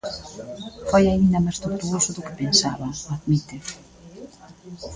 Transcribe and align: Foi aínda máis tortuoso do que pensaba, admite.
Foi 0.89 1.03
aínda 1.07 1.43
máis 1.45 1.57
tortuoso 1.63 2.09
do 2.15 2.25
que 2.25 2.37
pensaba, 2.41 2.87
admite. 3.15 3.57